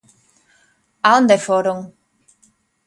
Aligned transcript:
A 1.07 1.09
onde 1.19 1.37
foron? 1.47 1.79